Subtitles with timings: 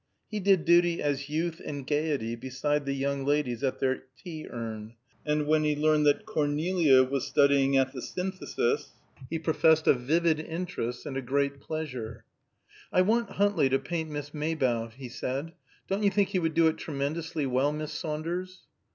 [0.31, 4.95] He did duty as youth and gayety beside the young ladies at their tea urn,
[5.27, 8.93] and when he learned that Cornelia was studying at the Synthesis,
[9.29, 12.25] he professed a vivid interest and a great pleasure.
[12.91, 15.51] "I want Huntley to paint Miss Maybough," he said.
[15.87, 18.61] "Don't you think he would do it tremendously well, Miss Saunders?"